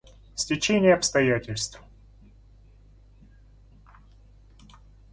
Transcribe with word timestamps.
Стечение 0.33 0.95
обстоятельств. 0.95 1.79